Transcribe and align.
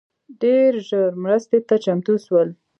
ډېر 0.41 0.71
ژر 0.87 1.11
مرستي 1.23 1.59
ته 1.67 1.75
چمتو 1.83 2.13
سول 2.25 2.49